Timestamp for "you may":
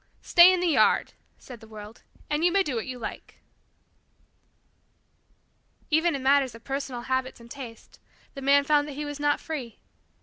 2.43-2.63